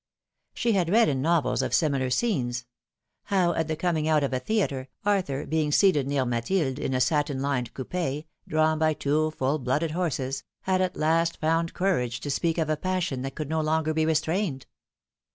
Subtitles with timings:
[0.55, 2.65] She had read in novels of similar scenes—
[3.25, 6.99] how, at the coming out of a theatre, Arthur being seated near Mathilde in a
[6.99, 12.31] satin lined coup6, drawn by two full blooded horses, had at last found courage to
[12.31, 14.65] speak of a passion that could no longer be restrained.